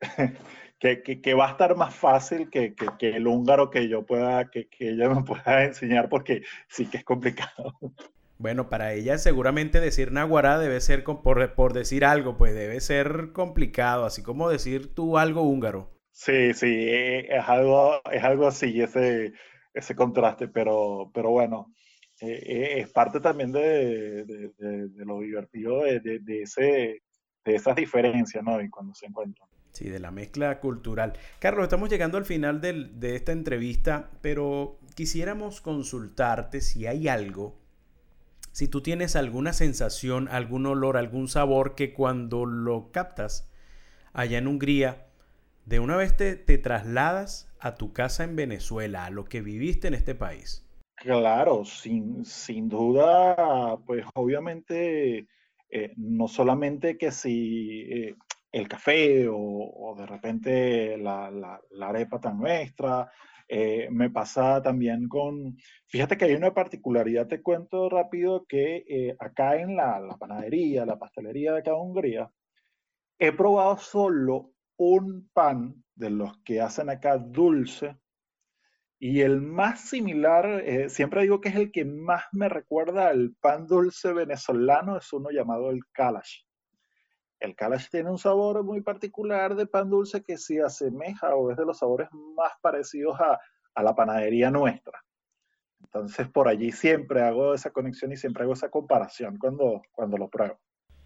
que, 0.78 1.02
que, 1.02 1.34
va 1.34 1.48
a 1.48 1.50
estar 1.52 1.76
más 1.76 1.94
fácil 1.94 2.50
que, 2.50 2.74
que, 2.74 3.08
el 3.10 3.26
húngaro 3.26 3.70
que 3.70 3.88
yo 3.88 4.04
pueda, 4.04 4.50
que, 4.50 4.68
ella 4.78 5.08
me 5.08 5.22
pueda 5.22 5.64
enseñar, 5.64 6.08
porque 6.08 6.42
sí 6.68 6.86
que 6.86 6.98
es 6.98 7.04
complicado. 7.04 7.78
Bueno, 8.38 8.68
para 8.68 8.92
ella 8.92 9.18
seguramente 9.18 9.80
decir 9.80 10.12
naguará 10.12 10.58
debe 10.58 10.80
ser, 10.80 11.02
por, 11.04 11.54
por 11.54 11.72
decir 11.72 12.04
algo, 12.04 12.36
pues 12.36 12.54
debe 12.54 12.80
ser 12.80 13.32
complicado, 13.32 14.04
así 14.04 14.22
como 14.22 14.48
decir 14.48 14.94
tú 14.94 15.18
algo 15.18 15.42
húngaro. 15.42 15.90
Sí, 16.12 16.54
sí, 16.54 16.66
eh, 16.66 17.36
es 17.36 17.48
algo, 17.48 18.00
es 18.12 18.22
algo 18.22 18.48
así, 18.48 18.80
ese, 18.80 19.32
ese 19.72 19.94
contraste, 19.94 20.48
pero, 20.48 21.10
pero 21.12 21.30
bueno, 21.30 21.72
eh, 22.20 22.42
eh, 22.44 22.80
es 22.80 22.90
parte 22.90 23.20
también 23.20 23.52
de, 23.52 24.24
de, 24.24 24.52
de, 24.58 25.04
lo 25.04 25.20
divertido 25.20 25.82
de, 25.82 26.20
ese, 26.42 27.02
de 27.44 27.54
esas 27.54 27.76
diferencias, 27.76 28.42
¿no? 28.42 28.60
Y 28.60 28.68
cuando 28.68 28.94
se 28.94 29.06
encuentran. 29.06 29.48
Sí, 29.72 29.88
de 29.88 30.00
la 30.00 30.10
mezcla 30.10 30.58
cultural. 30.60 31.12
Carlos, 31.38 31.64
estamos 31.64 31.88
llegando 31.88 32.18
al 32.18 32.24
final 32.24 32.60
del, 32.60 32.98
de 32.98 33.14
esta 33.14 33.32
entrevista, 33.32 34.10
pero 34.22 34.80
quisiéramos 34.96 35.60
consultarte 35.60 36.60
si 36.60 36.86
hay 36.86 37.06
algo 37.06 37.58
si 38.58 38.66
tú 38.66 38.80
tienes 38.80 39.14
alguna 39.14 39.52
sensación, 39.52 40.26
algún 40.28 40.66
olor, 40.66 40.96
algún 40.96 41.28
sabor 41.28 41.76
que 41.76 41.92
cuando 41.92 42.44
lo 42.44 42.90
captas 42.90 43.48
allá 44.12 44.38
en 44.38 44.48
Hungría, 44.48 45.06
de 45.68 45.80
una 45.80 45.96
vez 45.98 46.16
te, 46.16 46.36
trasladas 46.36 47.54
a 47.60 47.74
tu 47.74 47.92
casa 47.92 48.24
en 48.24 48.36
Venezuela, 48.36 49.04
a 49.04 49.10
lo 49.10 49.26
que 49.26 49.42
viviste 49.42 49.88
en 49.88 49.94
este 49.94 50.14
país. 50.14 50.66
Claro, 50.96 51.64
sin, 51.66 52.24
sin 52.24 52.70
duda, 52.70 53.76
pues 53.84 54.04
obviamente, 54.14 55.28
eh, 55.68 55.92
no 55.96 56.26
solamente 56.26 56.96
que 56.96 57.12
si 57.12 57.82
eh, 57.82 58.14
el 58.50 58.66
café 58.66 59.26
o, 59.30 59.94
de 59.96 60.06
repente 60.06 60.96
la, 60.96 61.30
la, 61.30 61.86
arepa 61.86 62.18
tan 62.18 62.38
nuestra, 62.38 63.12
eh, 63.46 63.88
me 63.90 64.08
pasa 64.08 64.62
también 64.62 65.06
con, 65.06 65.54
fíjate 65.86 66.16
que 66.16 66.24
hay 66.24 66.34
una 66.34 66.54
particularidad, 66.54 67.26
te 67.26 67.42
cuento 67.42 67.90
rápido, 67.90 68.46
que 68.48 69.14
acá 69.18 69.56
en 69.56 69.76
la, 69.76 70.16
panadería, 70.18 70.86
la 70.86 70.98
pastelería 70.98 71.52
de 71.52 71.58
acá 71.58 71.72
de 71.72 71.76
Hungría, 71.76 72.30
he 73.18 73.32
probado 73.32 73.76
solo 73.76 74.52
un 74.78 75.28
pan 75.32 75.84
de 75.94 76.10
los 76.10 76.38
que 76.44 76.60
hacen 76.60 76.88
acá 76.88 77.18
dulce 77.18 77.98
y 79.00 79.20
el 79.20 79.40
más 79.40 79.88
similar, 79.88 80.46
eh, 80.64 80.88
siempre 80.88 81.22
digo 81.22 81.40
que 81.40 81.50
es 81.50 81.56
el 81.56 81.70
que 81.70 81.84
más 81.84 82.24
me 82.32 82.48
recuerda 82.48 83.08
al 83.08 83.36
pan 83.40 83.66
dulce 83.66 84.12
venezolano, 84.12 84.96
es 84.96 85.12
uno 85.12 85.30
llamado 85.30 85.70
el 85.70 85.82
kalash. 85.92 86.40
El 87.40 87.54
Kalash 87.54 87.88
tiene 87.90 88.10
un 88.10 88.18
sabor 88.18 88.64
muy 88.64 88.80
particular 88.80 89.54
de 89.54 89.66
pan 89.66 89.88
dulce 89.88 90.24
que 90.24 90.36
se 90.36 90.60
asemeja 90.60 91.36
o 91.36 91.50
es 91.50 91.56
de 91.56 91.64
los 91.64 91.78
sabores 91.78 92.08
más 92.12 92.52
parecidos 92.60 93.16
a, 93.20 93.38
la 93.80 93.94
panadería 93.94 94.50
nuestra. 94.50 95.00
Entonces 95.80 96.28
por 96.28 96.48
allí 96.48 96.72
siempre 96.72 97.22
hago 97.22 97.54
esa 97.54 97.70
conexión 97.70 98.10
y 98.10 98.16
siempre 98.16 98.42
hago 98.42 98.54
esa 98.54 98.68
comparación 98.68 99.38
cuando, 99.38 99.82
cuando 99.92 100.16
lo 100.16 100.28
pruebo. 100.28 100.58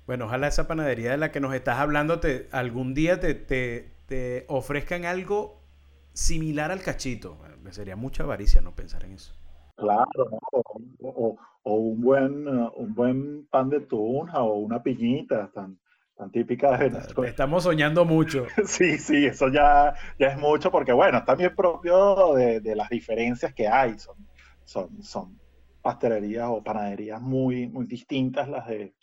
Bueno, 0.07 0.25
ojalá 0.27 0.49
esa 0.49 0.67
panadería 0.67 1.13
de 1.13 1.17
la 1.17 1.31
que 1.31 1.41
nos 1.41 1.55
estás 1.55 1.79
hablando 1.79 2.19
te, 2.19 2.49
algún 2.51 2.93
día 2.93 3.21
te, 3.21 3.35
te, 3.35 4.45
ofrezcan 4.49 5.05
algo 5.05 5.61
similar 6.13 6.71
al 6.71 6.83
cachito. 6.83 7.39
Me 7.63 7.73
sería 7.73 7.97
mucha 7.97 8.25
avaricia 8.25 8.61
no 8.61 8.75
pensar 8.75 9.05
en 9.05 9.13
eso. 9.13 9.33
Claro, 9.77 10.05
o, 11.01 11.37
un, 11.65 12.01
buen, 12.01 12.49
un 12.49 12.95
buen 12.95 13.47
pan 13.47 13.71
de 13.71 13.81
tunja 13.81 14.43
o 14.43 14.57
una 14.57 14.83
piñita, 14.83 15.51
tan, 15.53 15.79
típica 16.31 16.77
de 16.77 16.91
Venezuela. 16.91 17.31
Estamos 17.31 17.65
soñando 17.65 18.05
mucho. 18.05 18.47
Sí, 18.67 18.99
sí, 18.99 19.27
eso 19.27 19.49
ya, 19.49 19.95
ya 20.19 20.29
es 20.29 20.39
mucho 20.39 20.71
porque, 20.71 20.93
bueno, 20.93 21.19
es 21.19 21.25
también 21.25 21.55
propio 21.55 22.35
de, 22.35 22.61
de, 22.61 22.77
las 22.77 22.91
diferencias 22.91 23.55
que 23.55 23.67
hay. 23.67 23.99
Son, 23.99 24.17
son, 24.65 25.03
son 25.03 25.41
pastelerías 25.81 26.49
o 26.49 26.63
panaderías 26.63 27.21
muy, 27.21 27.67
muy 27.69 27.87
distintas 27.87 28.49
las 28.49 28.67
de, 28.69 28.95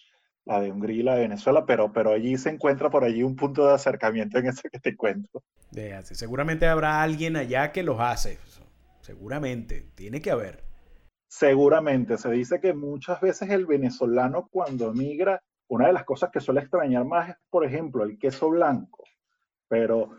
la 0.49 0.59
de 0.59 0.71
Hungría 0.71 0.99
y 0.99 1.03
la 1.03 1.15
de 1.15 1.21
Venezuela, 1.21 1.63
pero, 1.63 1.93
pero 1.93 2.11
allí 2.11 2.35
se 2.35 2.49
encuentra 2.49 2.89
por 2.89 3.03
allí 3.03 3.21
un 3.21 3.35
punto 3.35 3.67
de 3.67 3.75
acercamiento 3.75 4.39
en 4.39 4.47
eso 4.47 4.63
que 4.71 4.79
te 4.79 4.95
cuento. 4.97 5.43
seguramente 6.01 6.65
habrá 6.65 7.03
alguien 7.03 7.35
allá 7.35 7.71
que 7.71 7.83
los 7.83 7.99
hace. 7.99 8.39
Seguramente, 9.01 9.91
tiene 9.93 10.21
que 10.21 10.31
haber. 10.31 10.63
Seguramente, 11.27 12.17
se 12.17 12.31
dice 12.31 12.59
que 12.59 12.73
muchas 12.73 13.21
veces 13.21 13.51
el 13.51 13.67
venezolano 13.67 14.49
cuando 14.51 14.91
migra 14.91 15.39
una 15.67 15.85
de 15.85 15.93
las 15.93 16.03
cosas 16.03 16.31
que 16.31 16.39
suele 16.39 16.61
extrañar 16.61 17.05
más 17.05 17.29
es, 17.29 17.35
por 17.51 17.63
ejemplo, 17.63 18.03
el 18.03 18.17
queso 18.17 18.49
blanco. 18.49 19.03
Pero 19.67 20.09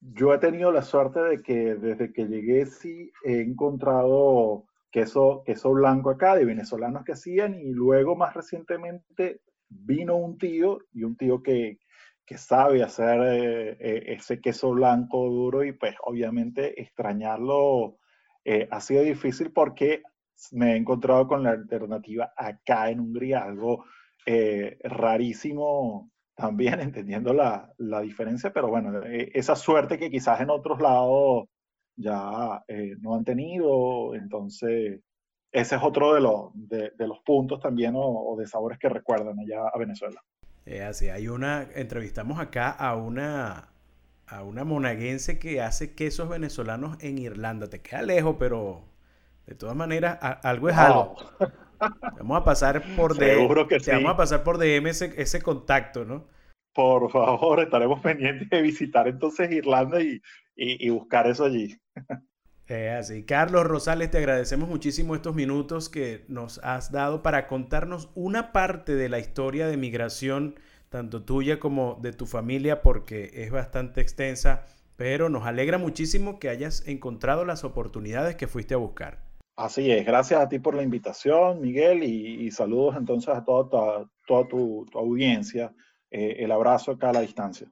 yo 0.00 0.34
he 0.34 0.38
tenido 0.38 0.70
la 0.70 0.82
suerte 0.82 1.20
de 1.20 1.42
que 1.42 1.76
desde 1.76 2.12
que 2.12 2.26
llegué 2.26 2.66
sí 2.66 3.10
he 3.24 3.40
encontrado 3.40 4.66
queso, 4.90 5.42
queso 5.46 5.72
blanco 5.72 6.10
acá 6.10 6.36
de 6.36 6.44
venezolanos 6.44 7.04
que 7.06 7.12
hacían 7.12 7.54
y 7.54 7.70
luego 7.70 8.16
más 8.16 8.34
recientemente 8.34 9.40
vino 9.68 10.16
un 10.16 10.38
tío 10.38 10.78
y 10.92 11.04
un 11.04 11.16
tío 11.16 11.42
que, 11.42 11.78
que 12.28 12.36
sabe 12.36 12.82
hacer 12.82 13.20
eh, 13.22 13.76
eh, 13.80 14.02
ese 14.08 14.38
queso 14.38 14.72
blanco 14.72 15.24
duro 15.30 15.64
y 15.64 15.72
pues 15.72 15.94
obviamente 16.04 16.78
extrañarlo 16.78 17.96
eh, 18.44 18.68
ha 18.70 18.80
sido 18.80 19.02
difícil 19.02 19.50
porque 19.50 20.02
me 20.52 20.72
he 20.72 20.76
encontrado 20.76 21.26
con 21.26 21.42
la 21.42 21.52
alternativa 21.52 22.34
acá 22.36 22.90
en 22.90 23.00
Hungría, 23.00 23.44
algo 23.44 23.86
rarísimo 24.84 26.10
también, 26.34 26.80
entendiendo 26.80 27.32
la, 27.32 27.72
la, 27.78 28.02
diferencia, 28.02 28.52
pero 28.52 28.68
bueno, 28.68 29.00
esa 29.04 29.56
suerte 29.56 29.98
que 29.98 30.10
quizás 30.10 30.42
en 30.42 30.50
otros 30.50 30.82
lados 30.82 31.46
ya 31.96 32.62
no 33.00 33.14
han 33.14 33.24
tenido, 33.24 34.14
entonces 34.14 35.00
ese 35.52 35.76
es 35.76 35.82
otro 35.82 36.14
de, 36.14 36.20
los 36.20 36.50
de, 36.54 36.92
los 36.98 37.18
puntos 37.20 37.60
también 37.60 37.94
o, 37.96 38.36
de 38.38 38.46
sabores 38.46 38.78
que 38.78 38.88
recuerdan 38.88 39.38
allá 39.38 39.68
a 39.72 39.78
Venezuela. 39.78 40.22
así, 40.86 41.08
hay 41.08 41.28
una, 41.28 41.68
entrevistamos 41.74 42.38
acá 42.38 42.70
a 42.70 42.94
una, 42.96 43.68
a 44.26 44.42
una 44.42 44.64
monaguense 44.64 45.38
que 45.38 45.60
hace 45.60 45.94
quesos 45.94 46.28
venezolanos 46.28 47.02
en 47.02 47.18
Irlanda, 47.18 47.68
te 47.68 47.80
queda 47.80 48.02
lejos, 48.02 48.36
pero 48.38 48.84
de 49.46 49.54
todas 49.54 49.74
maneras, 49.74 50.18
algo 50.42 50.68
es 50.68 50.76
algo. 50.76 51.16
Vamos 52.18 52.40
a 52.40 52.44
pasar 52.44 52.82
por 52.96 53.14
DM. 53.18 53.48
que 53.66 53.92
Vamos 53.92 54.12
a 54.12 54.16
pasar 54.16 54.44
por 54.44 54.58
DM 54.58 54.86
ese, 54.88 55.42
contacto, 55.42 56.04
¿no? 56.04 56.26
Por 56.74 57.10
favor, 57.10 57.60
estaremos 57.60 58.00
pendientes 58.02 58.48
de 58.50 58.62
visitar 58.62 59.08
entonces 59.08 59.50
Irlanda 59.50 59.98
y, 60.02 60.90
buscar 60.90 61.26
eso 61.26 61.44
allí. 61.44 61.76
Así. 62.74 63.22
Carlos 63.24 63.64
Rosales, 63.64 64.10
te 64.10 64.18
agradecemos 64.18 64.68
muchísimo 64.68 65.14
estos 65.14 65.34
minutos 65.34 65.88
que 65.88 66.24
nos 66.28 66.58
has 66.62 66.92
dado 66.92 67.22
para 67.22 67.46
contarnos 67.46 68.10
una 68.14 68.52
parte 68.52 68.94
de 68.94 69.08
la 69.08 69.18
historia 69.18 69.66
de 69.66 69.76
migración, 69.76 70.56
tanto 70.90 71.24
tuya 71.24 71.58
como 71.58 71.98
de 72.02 72.12
tu 72.12 72.26
familia, 72.26 72.82
porque 72.82 73.30
es 73.32 73.50
bastante 73.50 74.00
extensa, 74.00 74.66
pero 74.96 75.28
nos 75.30 75.46
alegra 75.46 75.78
muchísimo 75.78 76.38
que 76.38 76.50
hayas 76.50 76.86
encontrado 76.86 77.44
las 77.44 77.64
oportunidades 77.64 78.36
que 78.36 78.48
fuiste 78.48 78.74
a 78.74 78.78
buscar. 78.78 79.22
Así 79.56 79.90
es, 79.90 80.04
gracias 80.04 80.40
a 80.40 80.48
ti 80.48 80.58
por 80.58 80.74
la 80.74 80.82
invitación, 80.82 81.60
Miguel, 81.60 82.04
y, 82.04 82.50
saludos 82.50 82.96
entonces 82.96 83.34
a 83.34 83.44
toda, 83.44 84.06
tu, 84.26 84.86
audiencia. 84.94 85.72
Eh, 86.10 86.36
el 86.38 86.52
abrazo 86.52 86.92
acá 86.92 87.10
a 87.10 87.14
la 87.14 87.20
distancia. 87.20 87.70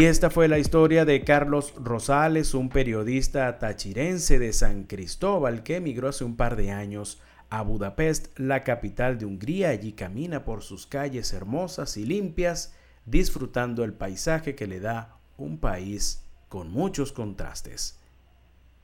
Y 0.00 0.06
esta 0.06 0.30
fue 0.30 0.48
la 0.48 0.58
historia 0.58 1.04
de 1.04 1.24
Carlos 1.24 1.74
Rosales, 1.76 2.54
un 2.54 2.70
periodista 2.70 3.58
tachirense 3.58 4.38
de 4.38 4.54
San 4.54 4.84
Cristóbal 4.84 5.62
que 5.62 5.76
emigró 5.76 6.08
hace 6.08 6.24
un 6.24 6.36
par 6.36 6.56
de 6.56 6.70
años 6.70 7.20
a 7.50 7.60
Budapest, 7.60 8.28
la 8.38 8.64
capital 8.64 9.18
de 9.18 9.26
Hungría. 9.26 9.68
Allí 9.68 9.92
camina 9.92 10.42
por 10.42 10.62
sus 10.62 10.86
calles 10.86 11.34
hermosas 11.34 11.98
y 11.98 12.06
limpias 12.06 12.74
disfrutando 13.04 13.84
el 13.84 13.92
paisaje 13.92 14.54
que 14.54 14.66
le 14.66 14.80
da 14.80 15.18
un 15.36 15.58
país 15.58 16.24
con 16.48 16.70
muchos 16.70 17.12
contrastes. 17.12 18.00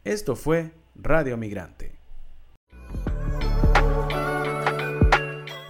Esto 0.05 0.37
fue 0.37 0.73
Radio 0.97 1.39
Migrante. 1.39 1.97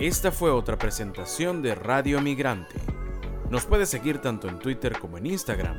Esta 0.01 0.33
fue 0.33 0.51
otra 0.51 0.77
presentación 0.77 1.63
de 1.63 1.77
Radio 1.77 2.21
Migrante. 2.21 2.96
Nos 3.51 3.65
puede 3.65 3.87
seguir 3.87 4.19
tanto 4.19 4.49
en 4.49 4.59
Twitter 4.59 4.99
como 4.99 5.19
en 5.19 5.27
Instagram. 5.27 5.77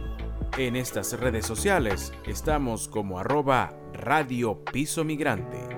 En 0.58 0.76
estas 0.76 1.20
redes 1.20 1.46
sociales 1.46 2.14
estamos 2.26 2.88
como 2.88 3.20
arroba 3.20 3.74
Radio 3.94 4.64
Piso 4.64 5.04
Migrante. 5.04 5.77